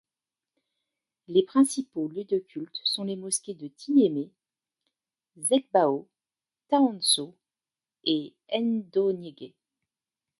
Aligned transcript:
Les 1.27 1.43
principaux 1.43 2.07
lieux 2.07 2.23
de 2.23 2.39
culte 2.39 2.75
sont 2.85 3.03
les 3.03 3.15
mosquées 3.15 3.53
de 3.53 3.67
Tiémé, 3.67 4.31
Zégbao, 5.37 6.09
Tahanso 6.69 7.37
et 8.05 8.33
N'doniégué. 8.51 9.53